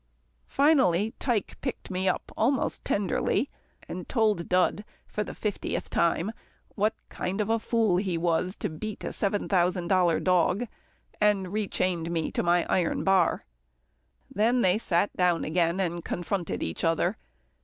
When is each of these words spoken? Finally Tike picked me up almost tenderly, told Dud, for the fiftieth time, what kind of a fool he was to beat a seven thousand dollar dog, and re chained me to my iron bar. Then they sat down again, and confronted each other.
Finally 0.47 1.13
Tike 1.19 1.57
picked 1.61 1.91
me 1.91 2.09
up 2.09 2.31
almost 2.35 2.83
tenderly, 2.83 3.51
told 4.07 4.49
Dud, 4.49 4.83
for 5.05 5.23
the 5.23 5.35
fiftieth 5.35 5.91
time, 5.91 6.31
what 6.73 6.95
kind 7.09 7.39
of 7.39 7.51
a 7.51 7.59
fool 7.59 7.97
he 7.97 8.17
was 8.17 8.55
to 8.55 8.67
beat 8.67 9.03
a 9.03 9.13
seven 9.13 9.47
thousand 9.47 9.89
dollar 9.89 10.19
dog, 10.19 10.65
and 11.21 11.53
re 11.53 11.67
chained 11.67 12.09
me 12.09 12.31
to 12.31 12.41
my 12.41 12.65
iron 12.67 13.03
bar. 13.03 13.45
Then 14.33 14.61
they 14.61 14.79
sat 14.79 15.15
down 15.15 15.43
again, 15.43 15.79
and 15.79 16.03
confronted 16.03 16.63
each 16.63 16.83
other. 16.83 17.15